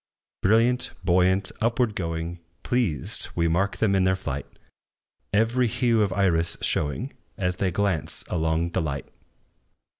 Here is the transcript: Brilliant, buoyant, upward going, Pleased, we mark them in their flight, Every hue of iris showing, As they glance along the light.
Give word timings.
Brilliant, 0.41 0.93
buoyant, 1.03 1.51
upward 1.61 1.93
going, 1.95 2.39
Pleased, 2.63 3.29
we 3.35 3.47
mark 3.47 3.77
them 3.77 3.93
in 3.93 4.03
their 4.03 4.15
flight, 4.15 4.47
Every 5.31 5.67
hue 5.67 6.01
of 6.01 6.11
iris 6.11 6.57
showing, 6.61 7.13
As 7.37 7.57
they 7.57 7.69
glance 7.69 8.23
along 8.27 8.71
the 8.71 8.81
light. 8.81 9.07